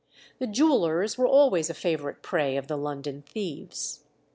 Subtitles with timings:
[0.39, 4.03] The jewellers were always a favourite prey of the London thieves.